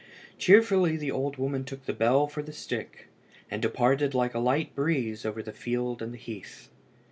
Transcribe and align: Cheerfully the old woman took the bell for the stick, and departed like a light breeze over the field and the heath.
Cheerfully 0.39 0.97
the 0.97 1.11
old 1.11 1.37
woman 1.37 1.63
took 1.63 1.85
the 1.85 1.93
bell 1.93 2.25
for 2.25 2.41
the 2.41 2.51
stick, 2.51 3.07
and 3.51 3.61
departed 3.61 4.15
like 4.15 4.33
a 4.33 4.39
light 4.39 4.73
breeze 4.73 5.27
over 5.27 5.43
the 5.43 5.53
field 5.53 6.01
and 6.01 6.11
the 6.11 6.17
heath. 6.17 6.69